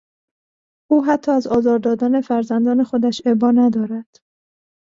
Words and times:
او 0.89 1.05
حتی 1.05 1.31
از 1.31 1.47
آزار 1.47 1.79
دادن 1.79 2.21
فرزندان 2.21 2.83
خودش 2.83 3.21
ابا 3.25 3.51
ندارد. 3.51 4.15